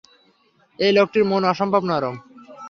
এই 0.79 0.91
লোকটির 0.97 1.23
মন 1.31 1.43
অসম্ভব 1.51 1.81
নরম। 1.91 2.15